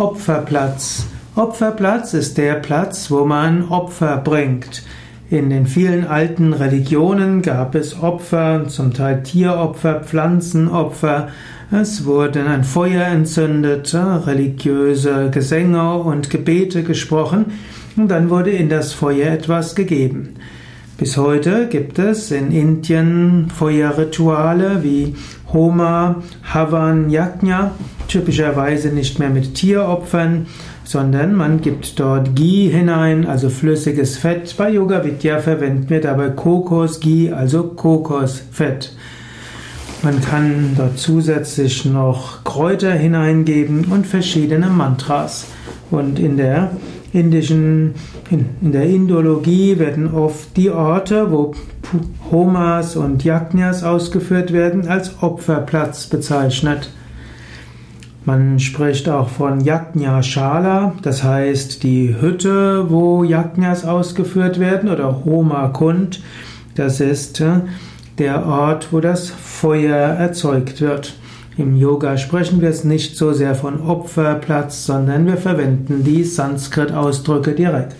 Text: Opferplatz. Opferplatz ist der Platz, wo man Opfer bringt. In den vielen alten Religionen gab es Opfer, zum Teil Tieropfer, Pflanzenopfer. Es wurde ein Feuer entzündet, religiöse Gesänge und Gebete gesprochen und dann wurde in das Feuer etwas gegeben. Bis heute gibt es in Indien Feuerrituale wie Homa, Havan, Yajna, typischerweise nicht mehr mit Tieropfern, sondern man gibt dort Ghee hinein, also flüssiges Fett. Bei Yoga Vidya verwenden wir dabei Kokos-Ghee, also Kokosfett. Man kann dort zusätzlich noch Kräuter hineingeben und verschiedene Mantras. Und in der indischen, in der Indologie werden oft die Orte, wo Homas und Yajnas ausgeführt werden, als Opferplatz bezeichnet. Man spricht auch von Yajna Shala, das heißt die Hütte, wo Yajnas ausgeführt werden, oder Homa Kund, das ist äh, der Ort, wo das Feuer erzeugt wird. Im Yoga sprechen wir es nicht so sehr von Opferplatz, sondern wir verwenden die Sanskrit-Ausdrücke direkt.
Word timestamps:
Opferplatz. 0.00 1.04
Opferplatz 1.36 2.14
ist 2.14 2.38
der 2.38 2.54
Platz, 2.54 3.10
wo 3.10 3.26
man 3.26 3.68
Opfer 3.68 4.16
bringt. 4.16 4.82
In 5.28 5.50
den 5.50 5.66
vielen 5.66 6.06
alten 6.06 6.54
Religionen 6.54 7.42
gab 7.42 7.74
es 7.74 8.02
Opfer, 8.02 8.66
zum 8.68 8.94
Teil 8.94 9.22
Tieropfer, 9.22 10.00
Pflanzenopfer. 10.00 11.28
Es 11.70 12.06
wurde 12.06 12.46
ein 12.46 12.64
Feuer 12.64 13.04
entzündet, 13.08 13.94
religiöse 13.94 15.28
Gesänge 15.28 15.96
und 15.96 16.30
Gebete 16.30 16.82
gesprochen 16.82 17.52
und 17.94 18.08
dann 18.08 18.30
wurde 18.30 18.52
in 18.52 18.70
das 18.70 18.94
Feuer 18.94 19.30
etwas 19.30 19.74
gegeben. 19.74 20.36
Bis 21.00 21.16
heute 21.16 21.66
gibt 21.68 21.98
es 21.98 22.30
in 22.30 22.52
Indien 22.52 23.48
Feuerrituale 23.48 24.82
wie 24.82 25.14
Homa, 25.50 26.16
Havan, 26.42 27.08
Yajna, 27.08 27.70
typischerweise 28.06 28.88
nicht 28.88 29.18
mehr 29.18 29.30
mit 29.30 29.54
Tieropfern, 29.54 30.46
sondern 30.84 31.34
man 31.34 31.62
gibt 31.62 31.98
dort 31.98 32.36
Ghee 32.36 32.68
hinein, 32.68 33.26
also 33.26 33.48
flüssiges 33.48 34.18
Fett. 34.18 34.54
Bei 34.58 34.68
Yoga 34.68 35.02
Vidya 35.02 35.38
verwenden 35.38 35.88
wir 35.88 36.02
dabei 36.02 36.28
Kokos-Ghee, 36.28 37.32
also 37.32 37.62
Kokosfett. 37.62 38.92
Man 40.02 40.20
kann 40.20 40.74
dort 40.76 40.98
zusätzlich 40.98 41.86
noch 41.86 42.44
Kräuter 42.44 42.92
hineingeben 42.92 43.86
und 43.86 44.06
verschiedene 44.06 44.66
Mantras. 44.66 45.46
Und 45.90 46.18
in 46.18 46.36
der 46.36 46.70
indischen, 47.12 47.94
in 48.30 48.72
der 48.72 48.84
Indologie 48.84 49.78
werden 49.78 50.12
oft 50.14 50.56
die 50.56 50.70
Orte, 50.70 51.32
wo 51.32 51.54
Homas 52.30 52.96
und 52.96 53.24
Yajnas 53.24 53.82
ausgeführt 53.82 54.52
werden, 54.52 54.86
als 54.86 55.22
Opferplatz 55.22 56.06
bezeichnet. 56.06 56.90
Man 58.24 58.60
spricht 58.60 59.08
auch 59.08 59.28
von 59.28 59.60
Yajna 59.60 60.22
Shala, 60.22 60.92
das 61.02 61.24
heißt 61.24 61.82
die 61.82 62.14
Hütte, 62.20 62.90
wo 62.90 63.24
Yajnas 63.24 63.84
ausgeführt 63.84 64.60
werden, 64.60 64.90
oder 64.90 65.24
Homa 65.24 65.68
Kund, 65.68 66.22
das 66.76 67.00
ist 67.00 67.40
äh, 67.40 67.60
der 68.18 68.46
Ort, 68.46 68.92
wo 68.92 69.00
das 69.00 69.30
Feuer 69.30 69.96
erzeugt 69.96 70.80
wird. 70.80 71.14
Im 71.56 71.76
Yoga 71.76 72.16
sprechen 72.16 72.60
wir 72.60 72.68
es 72.68 72.84
nicht 72.84 73.16
so 73.16 73.32
sehr 73.32 73.54
von 73.54 73.80
Opferplatz, 73.82 74.86
sondern 74.86 75.26
wir 75.26 75.36
verwenden 75.36 76.04
die 76.04 76.24
Sanskrit-Ausdrücke 76.24 77.54
direkt. 77.54 77.96